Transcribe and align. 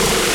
Mix. 0.00 0.29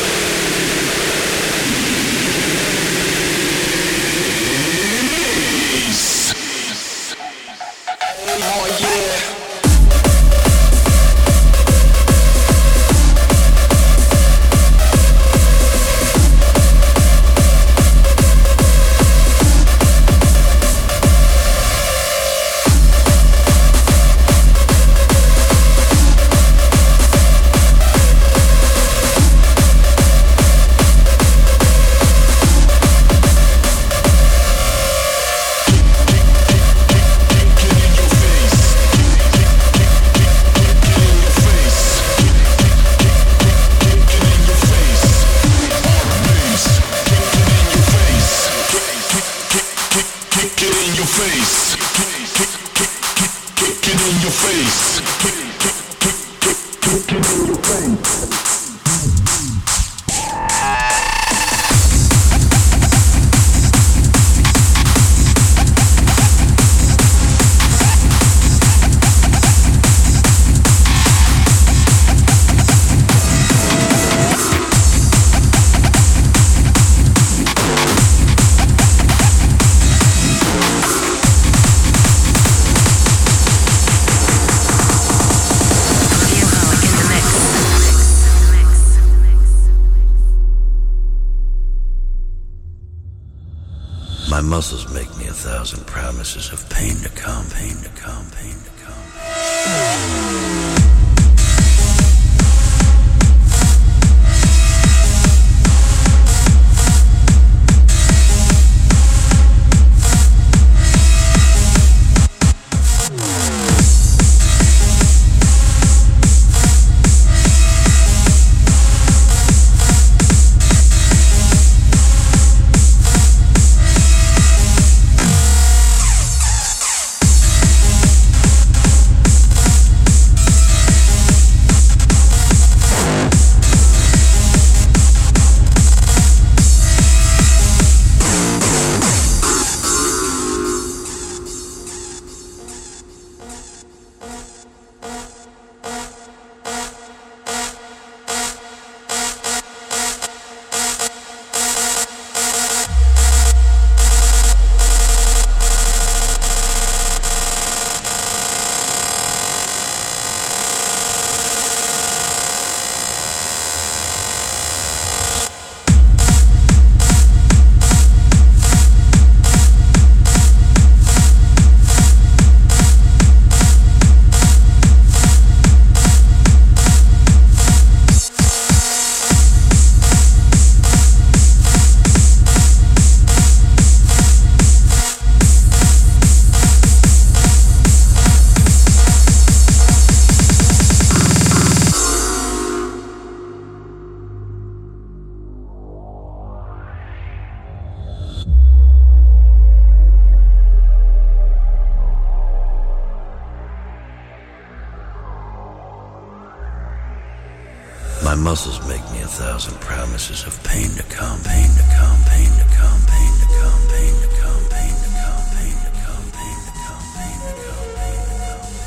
Muscles 208.56 208.80
make 208.88 209.04
me 209.12 209.20
a 209.20 209.28
thousand 209.28 209.78
promises 209.82 210.48
of 210.48 210.64
pain 210.64 210.88
to 210.92 211.04
come, 211.12 211.42
pain 211.44 211.68
to 211.76 211.84
come, 211.92 212.24
pain 212.24 212.48
to 212.56 212.64
come, 212.72 213.02
pain 213.04 213.34
to 213.42 213.48
come, 213.60 213.82
pain 213.92 214.16
to 214.16 214.16
come, 214.16 214.16
pain 214.16 214.16
to 214.16 214.30
come, 214.40 214.64
pain 214.72 214.96
to 214.96 215.10
come, 215.20 215.44
pain 215.52 215.76
to 215.84 215.92
come, 216.00 216.24
pain 216.40 216.56
to 216.64 216.72
come, 216.72 217.04
pain 217.20 217.36
to 217.44 217.52
come, 217.60 217.92
pain 218.00 218.16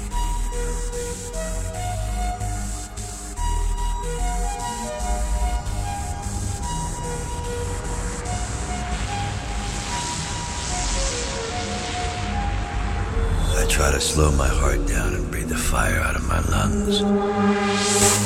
I 13.55 13.65
try 13.69 13.89
to 13.89 14.01
slow 14.01 14.33
my 14.33 14.49
heart 14.49 14.85
down 14.85 15.13
and 15.13 15.31
breathe 15.31 15.47
the 15.47 15.55
fire 15.55 16.01
out 16.01 16.17
of 16.17 16.27
my 16.27 16.41
lungs. 16.51 18.16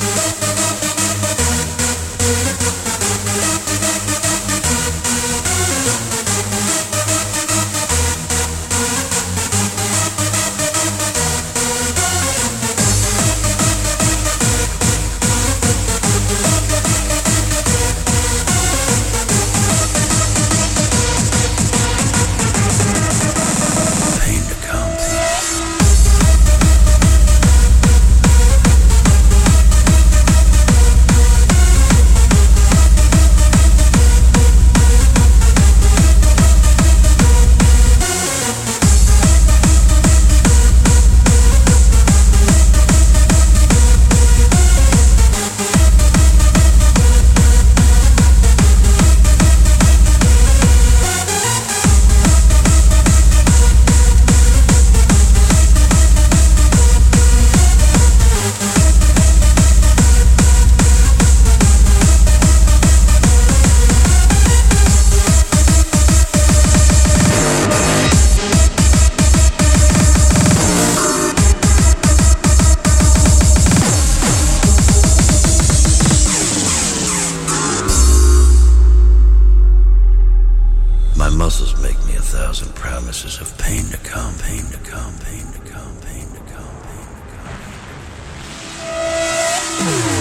Here's 89.81 90.20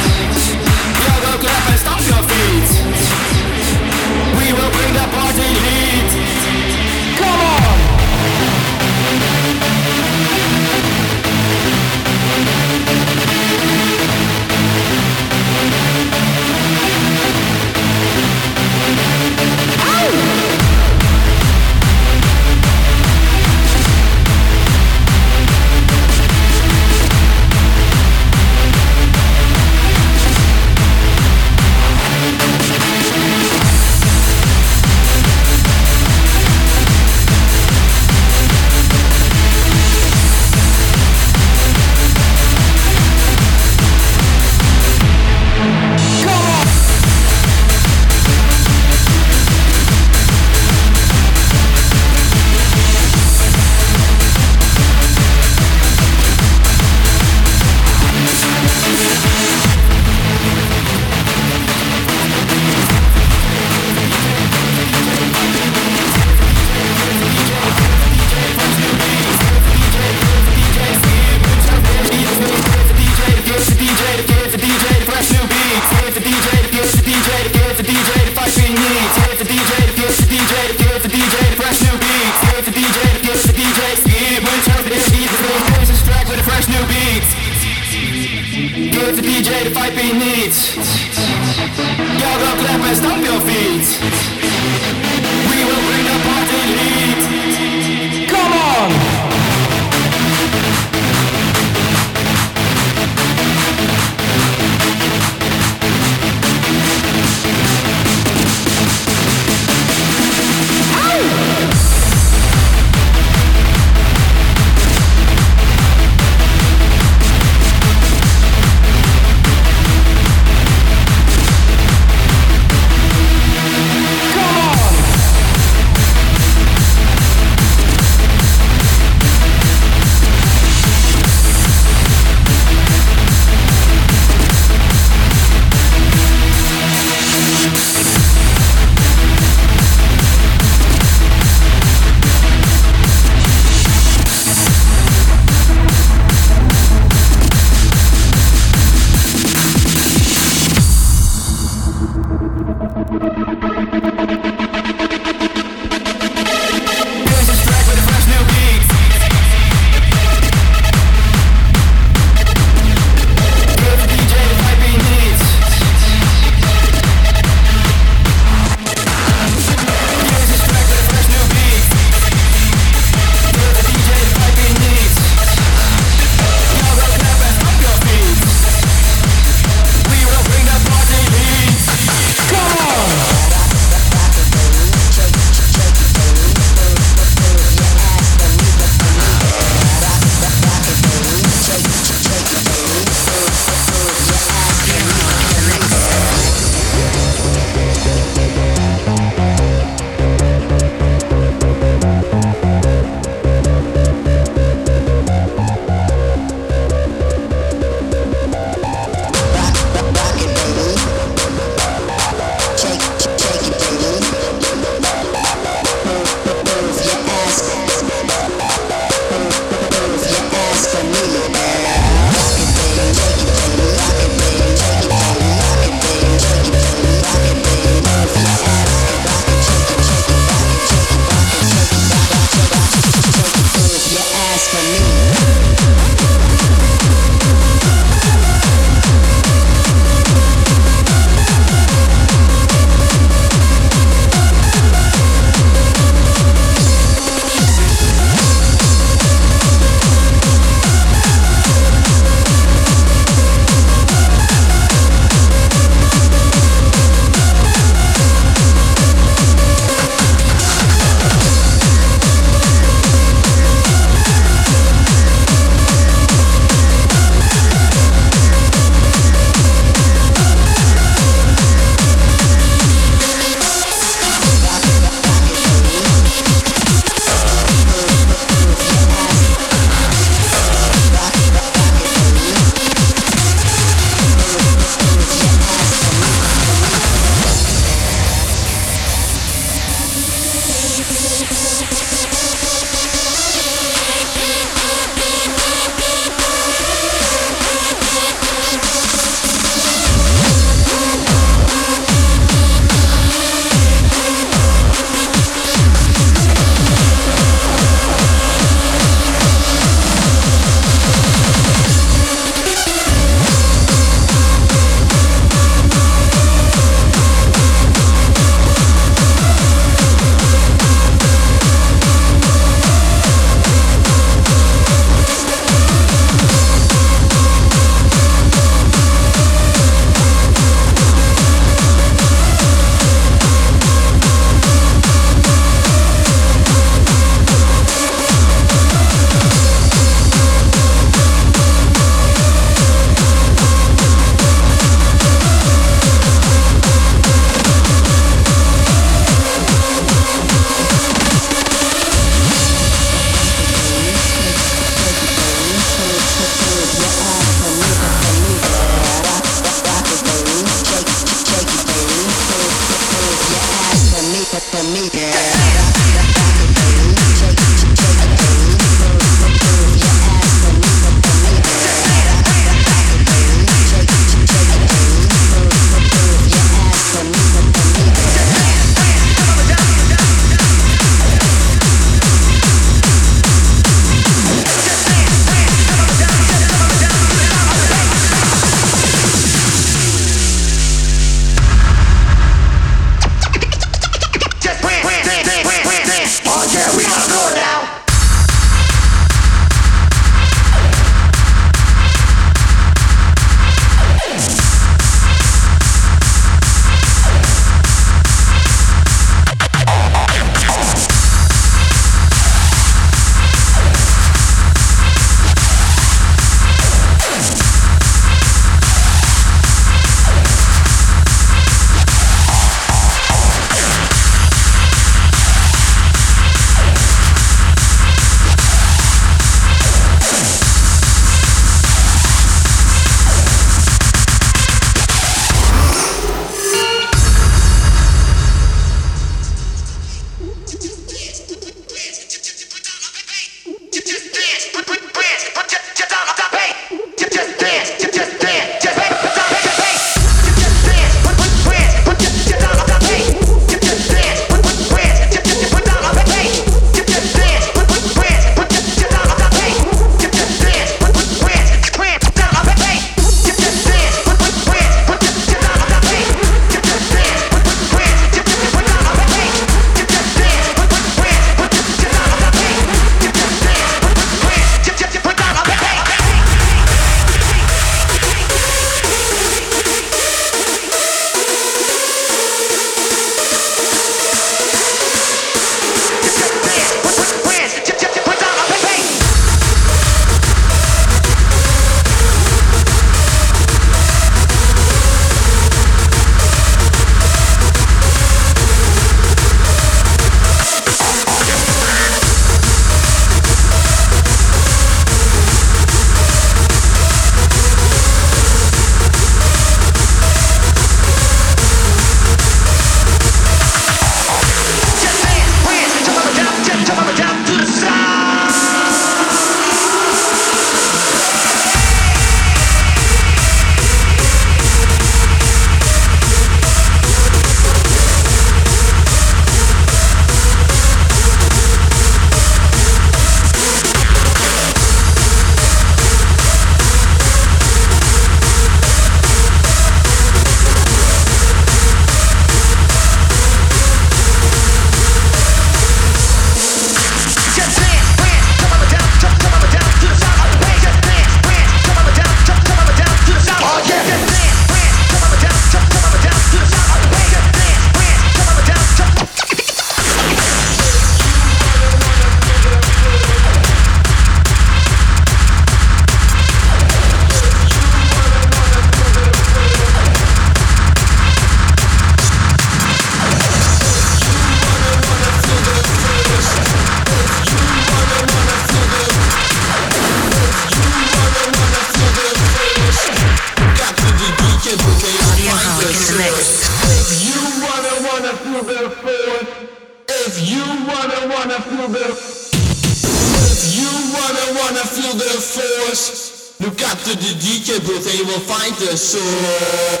find 598.97 600.00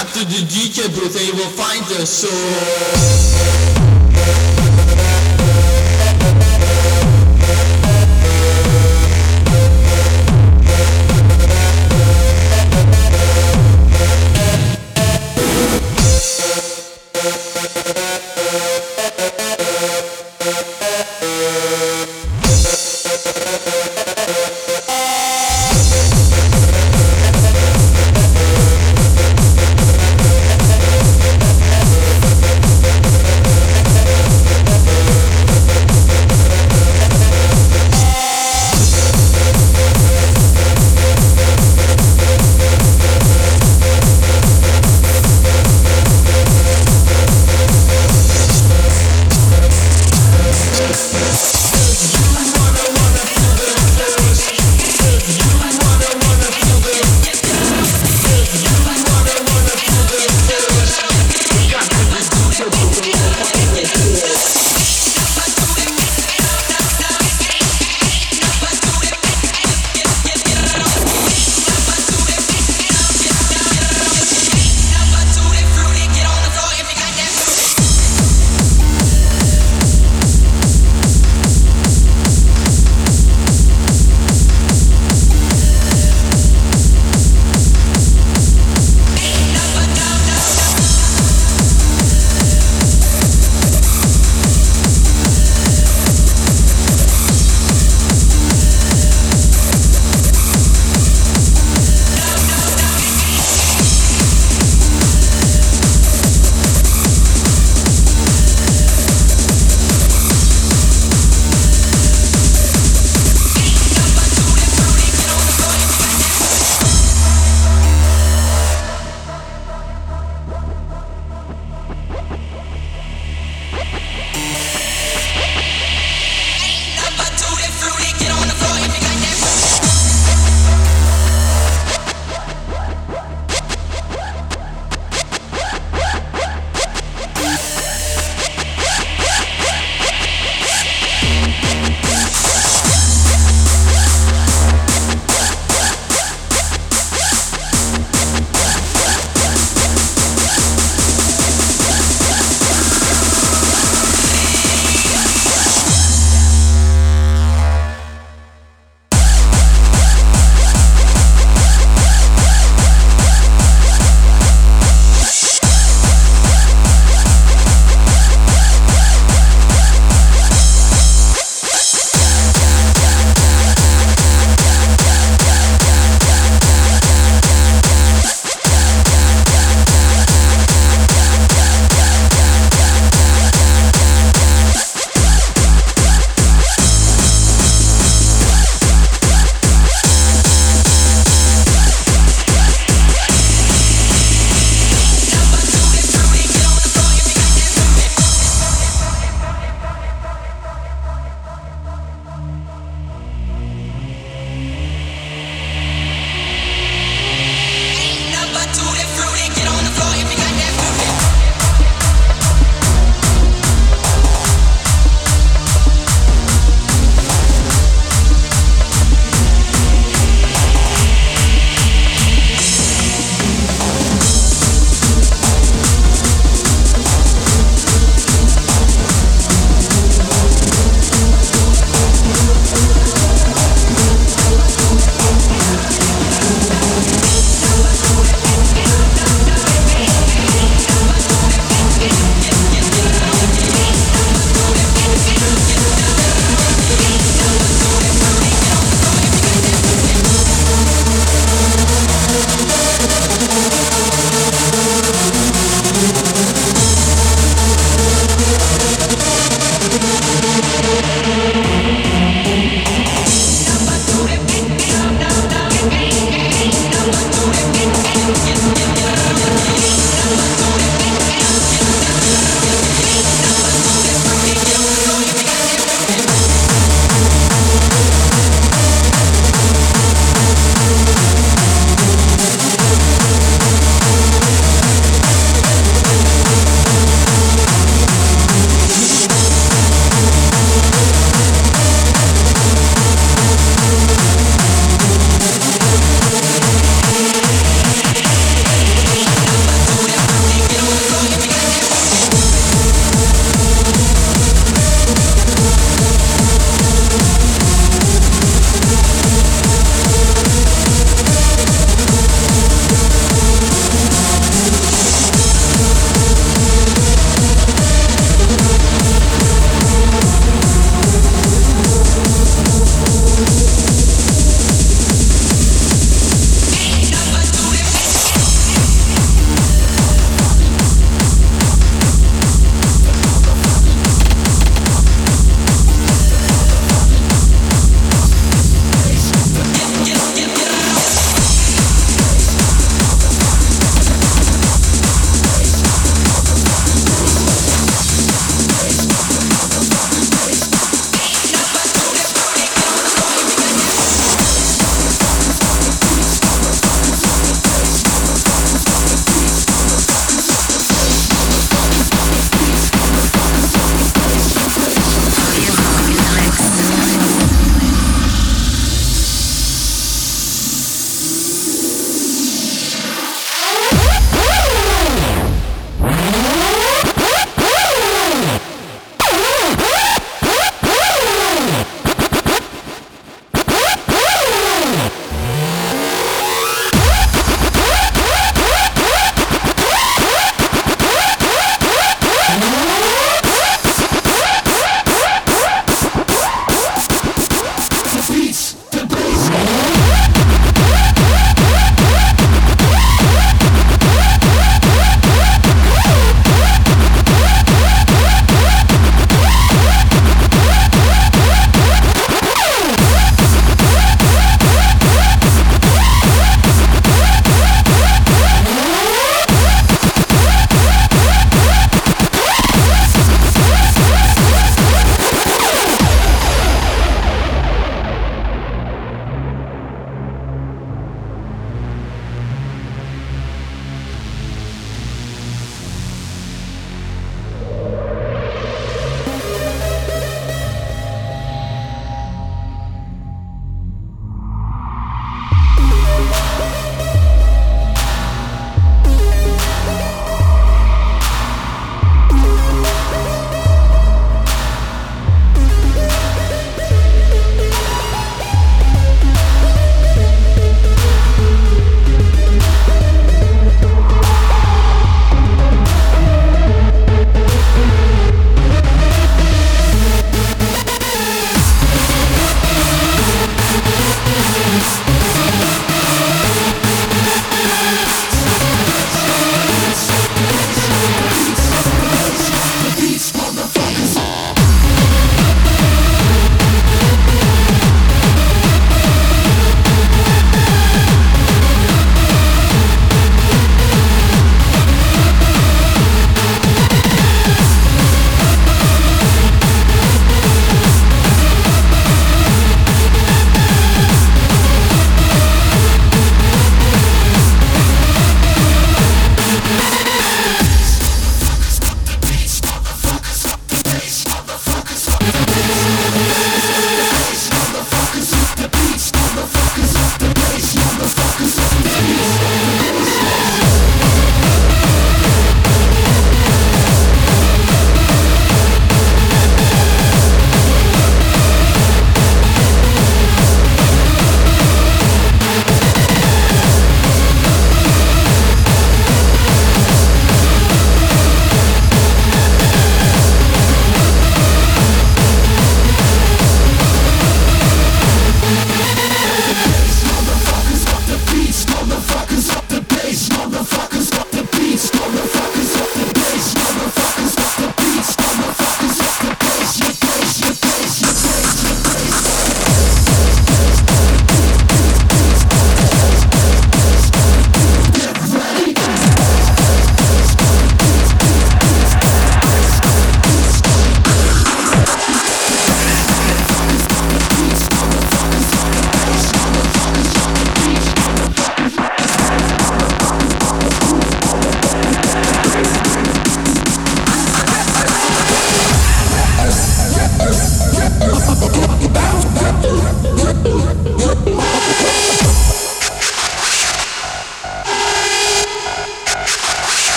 up 0.00 0.08
to 0.08 0.20
the 0.24 0.42
DJ 0.52 0.88
booth 0.94 1.16
and 1.16 1.26
you 1.26 1.34
will 1.34 1.50
find 1.56 1.82
the 1.86 2.04
soul. 2.04 3.85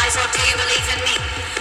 lies, 0.00 0.16
or 0.16 0.26
do 0.32 0.40
you 0.48 0.56
believe 0.56 0.88
in 0.96 1.00
me? 1.04 1.16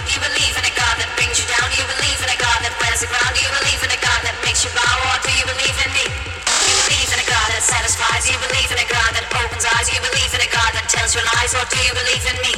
Do 0.07 0.09
you 0.15 0.21
believe 0.23 0.55
in 0.55 0.63
a 0.63 0.73
God 0.73 0.95
that 0.95 1.09
brings 1.19 1.35
you 1.35 1.45
down? 1.51 1.65
Do 1.67 1.77
you 1.83 1.87
believe 1.91 2.19
in 2.23 2.29
a 2.31 2.39
God 2.39 2.59
that 2.63 2.73
wears 2.79 3.03
the 3.03 3.09
ground? 3.11 3.31
Do 3.35 3.41
you 3.43 3.51
believe 3.51 3.81
in 3.83 3.91
a 3.91 3.99
God 3.99 4.19
that 4.23 4.35
makes 4.47 4.63
you 4.63 4.71
bow, 4.71 4.95
or 5.11 5.15
do 5.27 5.31
you 5.35 5.45
believe 5.45 5.77
in 5.83 5.91
me? 5.91 6.05
Do 6.07 6.67
you 6.71 6.79
believe 6.87 7.09
in 7.11 7.19
a 7.19 7.27
God 7.27 7.47
that 7.51 7.63
satisfies? 7.63 8.23
Do 8.23 8.31
you 8.31 8.41
believe 8.47 8.69
in 8.71 8.79
a 8.79 8.87
God 8.87 9.11
that 9.11 9.25
opens 9.35 9.65
eyes? 9.67 9.91
Do 9.91 9.93
you 9.99 10.03
believe 10.03 10.31
in 10.31 10.41
a 10.41 10.51
God 10.51 10.71
that 10.71 10.87
tells 10.87 11.11
you 11.15 11.21
lies, 11.35 11.51
or 11.51 11.65
do 11.67 11.79
you 11.83 11.93
believe 11.93 12.25
in 12.31 12.37
me? 12.39 12.53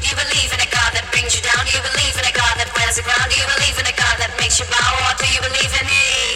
Do 0.00 0.06
you 0.08 0.16
believe 0.16 0.50
in 0.56 0.60
a 0.62 0.70
God 0.72 0.90
that 0.96 1.04
brings 1.12 1.36
you 1.36 1.42
down? 1.44 1.60
Do 1.68 1.72
you 1.76 1.84
believe 1.84 2.16
in 2.16 2.24
a 2.24 2.34
God 2.34 2.54
that 2.56 2.70
wears 2.72 2.96
the 2.96 3.04
ground? 3.04 3.28
Do 3.28 3.36
you 3.36 3.48
believe 3.60 3.76
in 3.76 3.86
a 3.86 3.96
God 3.96 4.16
that 4.22 4.32
makes 4.40 4.56
you 4.56 4.66
bow, 4.72 4.90
or 5.04 5.12
do 5.20 5.26
you 5.28 5.40
believe 5.44 5.72
in 5.76 5.84
me? 5.84 6.35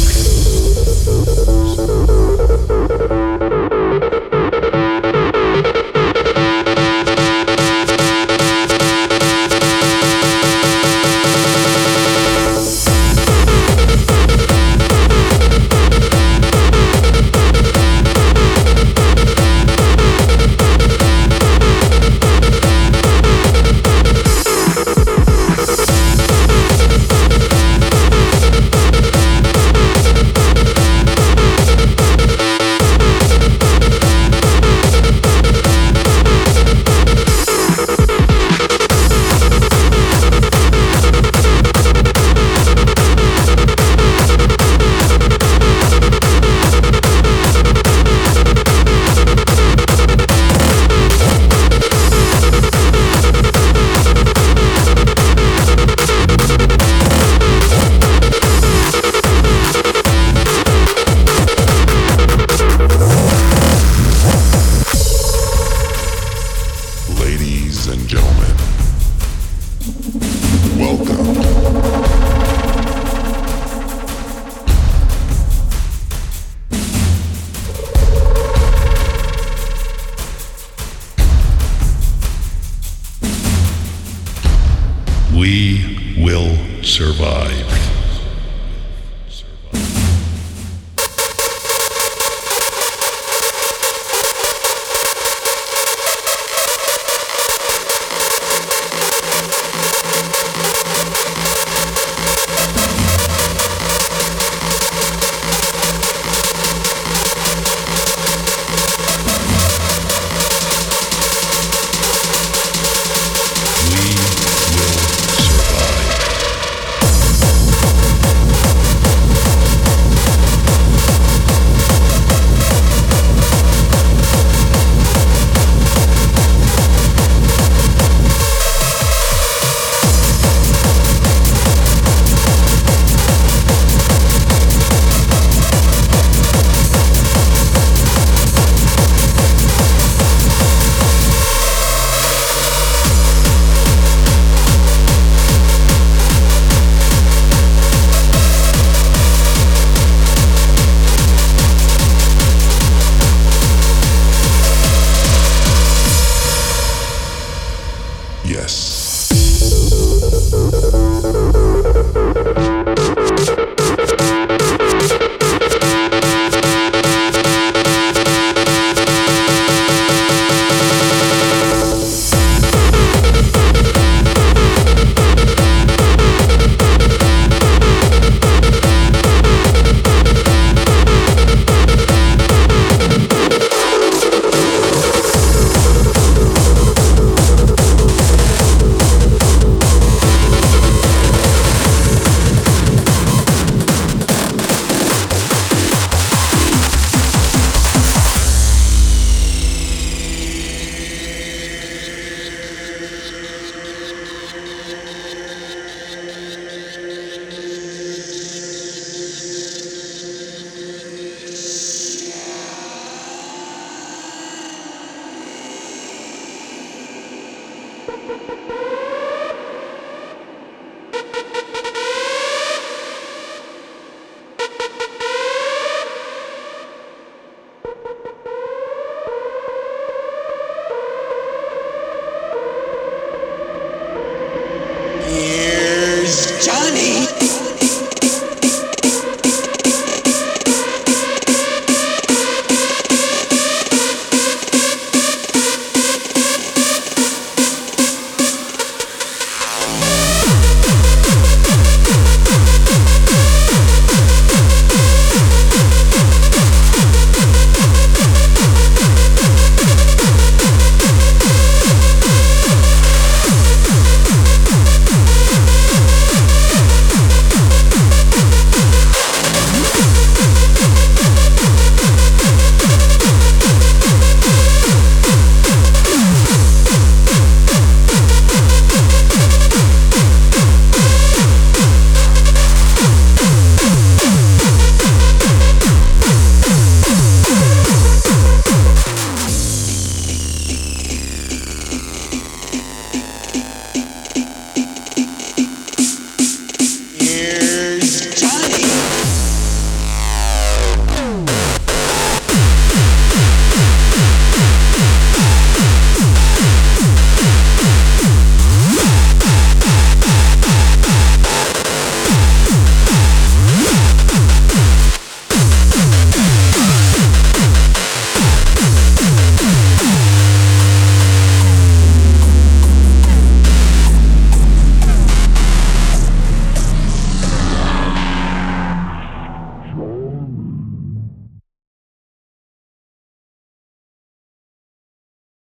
Thank 0.00 1.78
you. 1.78 1.87